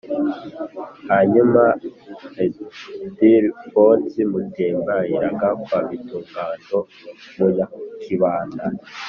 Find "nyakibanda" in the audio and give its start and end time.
7.55-8.63